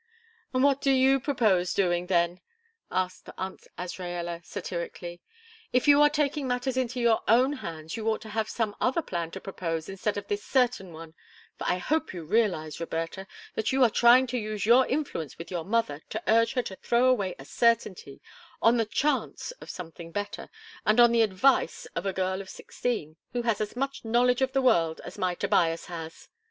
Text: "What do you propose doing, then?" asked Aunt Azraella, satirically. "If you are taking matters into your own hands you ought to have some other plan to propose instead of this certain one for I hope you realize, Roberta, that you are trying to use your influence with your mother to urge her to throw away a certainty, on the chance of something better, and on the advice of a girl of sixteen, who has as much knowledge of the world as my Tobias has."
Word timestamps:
"What 0.49 0.81
do 0.81 0.89
you 0.89 1.19
propose 1.19 1.75
doing, 1.75 2.07
then?" 2.07 2.41
asked 2.89 3.29
Aunt 3.37 3.67
Azraella, 3.77 4.41
satirically. 4.43 5.21
"If 5.73 5.87
you 5.87 6.01
are 6.01 6.09
taking 6.09 6.47
matters 6.47 6.75
into 6.75 6.99
your 6.99 7.21
own 7.27 7.53
hands 7.53 7.95
you 7.95 8.09
ought 8.09 8.21
to 8.23 8.29
have 8.33 8.49
some 8.49 8.75
other 8.81 9.03
plan 9.03 9.29
to 9.29 9.39
propose 9.39 9.87
instead 9.89 10.17
of 10.17 10.27
this 10.27 10.43
certain 10.43 10.91
one 10.91 11.13
for 11.59 11.65
I 11.67 11.77
hope 11.77 12.15
you 12.15 12.23
realize, 12.23 12.79
Roberta, 12.79 13.27
that 13.53 13.71
you 13.71 13.83
are 13.83 13.91
trying 13.91 14.25
to 14.33 14.39
use 14.39 14.65
your 14.65 14.87
influence 14.87 15.37
with 15.37 15.51
your 15.51 15.65
mother 15.65 16.01
to 16.09 16.23
urge 16.27 16.53
her 16.53 16.63
to 16.63 16.75
throw 16.77 17.05
away 17.05 17.35
a 17.37 17.45
certainty, 17.45 18.21
on 18.59 18.77
the 18.77 18.85
chance 18.87 19.51
of 19.61 19.69
something 19.69 20.11
better, 20.11 20.49
and 20.83 20.99
on 20.99 21.11
the 21.11 21.21
advice 21.21 21.85
of 21.95 22.07
a 22.07 22.11
girl 22.11 22.41
of 22.41 22.49
sixteen, 22.49 23.17
who 23.33 23.43
has 23.43 23.61
as 23.61 23.75
much 23.75 24.03
knowledge 24.03 24.41
of 24.41 24.53
the 24.53 24.63
world 24.63 24.99
as 25.05 25.19
my 25.19 25.35
Tobias 25.35 25.85
has." 25.85 26.27